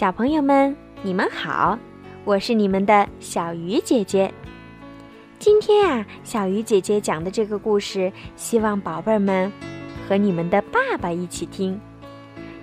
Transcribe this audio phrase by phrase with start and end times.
[0.00, 1.78] 小朋友们，你们好，
[2.24, 4.32] 我是你们的小鱼姐姐。
[5.38, 9.52] 今天啊，小鱼姐姐讲的这个故事，希望宝贝儿们
[10.08, 11.78] 和你们的爸爸一起听，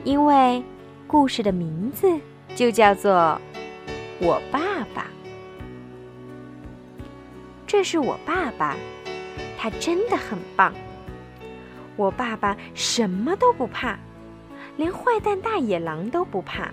[0.03, 0.63] 因为
[1.05, 2.11] 故事的名字
[2.55, 3.39] 就叫做
[4.25, 4.59] 《我爸
[4.95, 5.03] 爸》。
[7.67, 8.75] 这是我爸爸，
[9.59, 10.73] 他真的很棒。
[11.97, 13.95] 我爸爸什么都不怕，
[14.75, 16.71] 连坏蛋大野狼都不怕。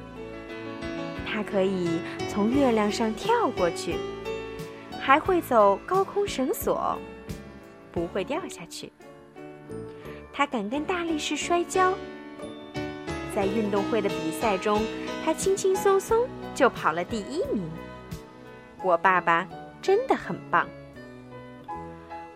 [1.34, 1.98] 他可以
[2.29, 3.97] 从月亮上跳过去，
[5.01, 6.97] 还会走高空绳索，
[7.91, 8.92] 不会掉下去。
[10.33, 11.92] 他敢跟大力士摔跤，
[13.34, 14.80] 在运动会的比赛中，
[15.25, 17.69] 他轻轻松松就跑了第一名。
[18.84, 19.45] 我爸爸
[19.83, 20.69] 真的很棒。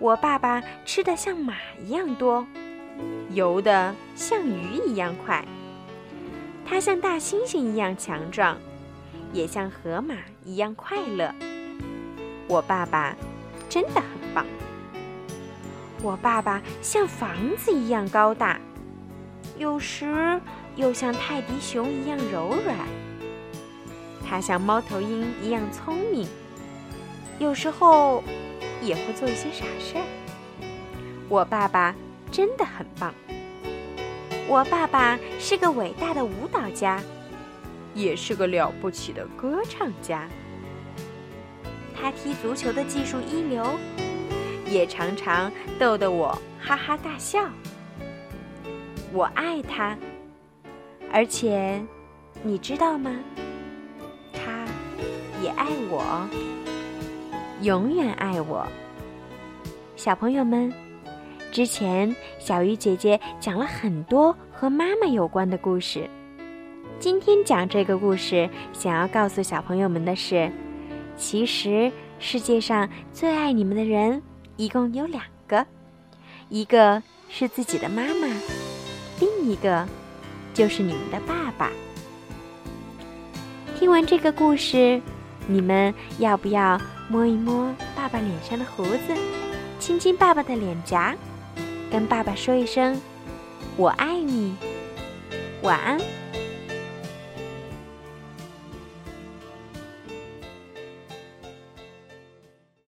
[0.00, 2.44] 我爸爸吃的像马一样多，
[3.30, 5.44] 游的像鱼一样快。
[6.66, 8.58] 他像大猩猩一样强壮。
[9.32, 11.34] 也像河马一样快乐。
[12.48, 13.14] 我爸爸
[13.68, 14.46] 真的很棒。
[16.02, 18.58] 我爸爸像房子一样高大，
[19.58, 20.40] 有时
[20.76, 22.76] 又像泰迪熊一样柔软。
[24.26, 26.28] 他像猫头鹰一样聪明，
[27.38, 28.22] 有时候
[28.80, 30.04] 也会做一些傻事儿。
[31.28, 31.94] 我爸爸
[32.30, 33.12] 真的很棒。
[34.46, 37.02] 我爸爸是个伟大的舞蹈家。
[37.98, 40.28] 也是个了不起的歌唱家。
[42.00, 43.66] 他踢足球的技术一流，
[44.70, 47.44] 也常常逗得我哈哈大笑。
[49.12, 49.98] 我爱他，
[51.12, 51.82] 而且
[52.44, 53.18] 你知道吗？
[54.32, 54.64] 他
[55.42, 56.28] 也爱我，
[57.62, 58.64] 永远爱我。
[59.96, 60.72] 小朋友们，
[61.50, 66.08] 之前小鱼姐姐讲了很多和妈妈有关的故事。
[67.00, 70.50] 今天讲这个故事，想要告诉小朋友们的是，
[71.16, 74.20] 其实世界上最爱你们的人
[74.56, 75.64] 一共有两个，
[76.48, 78.26] 一个是自己的妈妈，
[79.20, 79.86] 另一个
[80.52, 81.70] 就是你们的爸爸。
[83.78, 85.00] 听完这个故事，
[85.46, 89.16] 你们要不要摸一摸爸爸脸上的胡子，
[89.78, 91.14] 亲亲爸爸的脸颊，
[91.92, 93.00] 跟爸爸说一声
[93.78, 94.56] “我爱你”，
[95.62, 96.00] 晚安。